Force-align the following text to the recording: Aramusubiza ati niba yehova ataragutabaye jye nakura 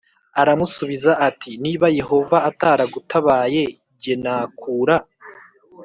Aramusubiza 0.41 1.11
ati 1.29 1.51
niba 1.63 1.87
yehova 1.99 2.37
ataragutabaye 2.49 3.63
jye 4.01 4.13
nakura 4.23 4.95